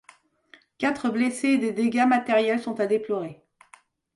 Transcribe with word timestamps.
Quatre 0.79 1.11
blessés 1.11 1.49
et 1.49 1.57
des 1.59 1.73
dégâts 1.73 2.07
matériels 2.07 2.59
sont 2.59 2.79
à 2.79 2.87
déplorer. 2.87 3.43